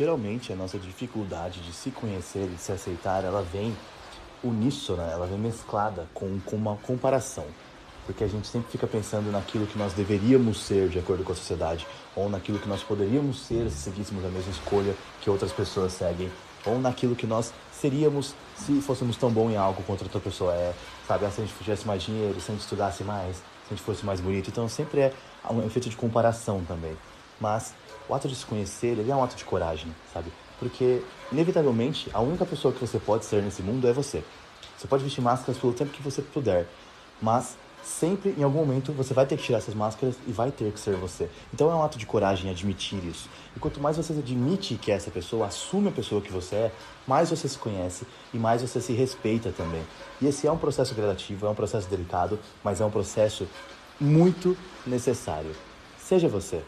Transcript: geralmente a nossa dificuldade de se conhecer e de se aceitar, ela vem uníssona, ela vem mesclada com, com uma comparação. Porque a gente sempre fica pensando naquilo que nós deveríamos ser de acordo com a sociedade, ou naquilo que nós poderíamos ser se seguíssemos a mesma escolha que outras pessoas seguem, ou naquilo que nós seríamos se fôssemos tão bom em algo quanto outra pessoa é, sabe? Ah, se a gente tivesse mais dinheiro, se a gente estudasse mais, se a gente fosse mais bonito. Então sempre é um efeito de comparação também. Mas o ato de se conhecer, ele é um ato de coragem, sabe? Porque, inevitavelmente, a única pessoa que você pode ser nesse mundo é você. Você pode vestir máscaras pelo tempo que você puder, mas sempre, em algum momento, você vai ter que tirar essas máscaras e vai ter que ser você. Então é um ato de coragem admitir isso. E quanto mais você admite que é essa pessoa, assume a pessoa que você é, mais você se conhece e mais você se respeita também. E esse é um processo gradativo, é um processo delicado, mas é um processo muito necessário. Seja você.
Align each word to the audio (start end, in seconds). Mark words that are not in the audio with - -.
geralmente 0.00 0.50
a 0.50 0.56
nossa 0.56 0.78
dificuldade 0.78 1.60
de 1.60 1.74
se 1.74 1.90
conhecer 1.90 2.44
e 2.44 2.54
de 2.54 2.62
se 2.62 2.72
aceitar, 2.72 3.22
ela 3.22 3.42
vem 3.42 3.76
uníssona, 4.42 5.02
ela 5.02 5.26
vem 5.26 5.38
mesclada 5.38 6.08
com, 6.14 6.40
com 6.40 6.56
uma 6.56 6.74
comparação. 6.76 7.44
Porque 8.06 8.24
a 8.24 8.26
gente 8.26 8.48
sempre 8.48 8.72
fica 8.72 8.86
pensando 8.86 9.30
naquilo 9.30 9.66
que 9.66 9.76
nós 9.76 9.92
deveríamos 9.92 10.62
ser 10.62 10.88
de 10.88 10.98
acordo 10.98 11.22
com 11.22 11.32
a 11.32 11.36
sociedade, 11.36 11.86
ou 12.16 12.30
naquilo 12.30 12.58
que 12.58 12.66
nós 12.66 12.82
poderíamos 12.82 13.40
ser 13.40 13.68
se 13.68 13.76
seguíssemos 13.76 14.24
a 14.24 14.28
mesma 14.28 14.50
escolha 14.50 14.94
que 15.20 15.28
outras 15.28 15.52
pessoas 15.52 15.92
seguem, 15.92 16.32
ou 16.64 16.80
naquilo 16.80 17.14
que 17.14 17.26
nós 17.26 17.52
seríamos 17.70 18.34
se 18.56 18.80
fôssemos 18.80 19.18
tão 19.18 19.30
bom 19.30 19.50
em 19.50 19.56
algo 19.58 19.82
quanto 19.82 20.04
outra 20.04 20.18
pessoa 20.18 20.54
é, 20.54 20.72
sabe? 21.06 21.26
Ah, 21.26 21.30
se 21.30 21.42
a 21.42 21.44
gente 21.44 21.54
tivesse 21.58 21.86
mais 21.86 22.02
dinheiro, 22.02 22.40
se 22.40 22.50
a 22.50 22.54
gente 22.54 22.62
estudasse 22.62 23.04
mais, 23.04 23.36
se 23.36 23.42
a 23.66 23.74
gente 23.74 23.82
fosse 23.82 24.04
mais 24.06 24.18
bonito. 24.18 24.48
Então 24.48 24.66
sempre 24.66 25.00
é 25.00 25.12
um 25.50 25.62
efeito 25.66 25.90
de 25.90 25.96
comparação 25.96 26.64
também. 26.66 26.96
Mas 27.40 27.74
o 28.08 28.14
ato 28.14 28.28
de 28.28 28.36
se 28.36 28.44
conhecer, 28.44 28.98
ele 28.98 29.10
é 29.10 29.16
um 29.16 29.24
ato 29.24 29.34
de 29.34 29.44
coragem, 29.44 29.94
sabe? 30.12 30.30
Porque, 30.58 31.02
inevitavelmente, 31.32 32.10
a 32.12 32.20
única 32.20 32.44
pessoa 32.44 32.72
que 32.72 32.80
você 32.80 32.98
pode 32.98 33.24
ser 33.24 33.42
nesse 33.42 33.62
mundo 33.62 33.88
é 33.88 33.92
você. 33.92 34.22
Você 34.76 34.86
pode 34.86 35.02
vestir 35.02 35.22
máscaras 35.22 35.58
pelo 35.58 35.72
tempo 35.72 35.90
que 35.90 36.02
você 36.02 36.20
puder, 36.20 36.66
mas 37.20 37.56
sempre, 37.82 38.34
em 38.36 38.42
algum 38.42 38.58
momento, 38.58 38.92
você 38.92 39.14
vai 39.14 39.26
ter 39.26 39.36
que 39.36 39.42
tirar 39.42 39.58
essas 39.58 39.74
máscaras 39.74 40.16
e 40.26 40.32
vai 40.32 40.50
ter 40.50 40.70
que 40.72 40.80
ser 40.80 40.96
você. 40.96 41.30
Então 41.52 41.70
é 41.70 41.74
um 41.74 41.82
ato 41.82 41.98
de 41.98 42.06
coragem 42.06 42.50
admitir 42.50 43.02
isso. 43.04 43.28
E 43.56 43.60
quanto 43.60 43.80
mais 43.80 43.96
você 43.96 44.12
admite 44.12 44.74
que 44.76 44.90
é 44.90 44.94
essa 44.94 45.10
pessoa, 45.10 45.46
assume 45.46 45.88
a 45.88 45.92
pessoa 45.92 46.20
que 46.20 46.32
você 46.32 46.56
é, 46.56 46.72
mais 47.06 47.30
você 47.30 47.48
se 47.48 47.58
conhece 47.58 48.06
e 48.32 48.38
mais 48.38 48.62
você 48.62 48.80
se 48.80 48.92
respeita 48.92 49.52
também. 49.52 49.82
E 50.20 50.26
esse 50.26 50.46
é 50.46 50.52
um 50.52 50.58
processo 50.58 50.94
gradativo, 50.94 51.46
é 51.46 51.50
um 51.50 51.54
processo 51.54 51.88
delicado, 51.88 52.38
mas 52.62 52.80
é 52.80 52.84
um 52.84 52.90
processo 52.90 53.46
muito 53.98 54.56
necessário. 54.86 55.54
Seja 55.98 56.28
você. 56.28 56.62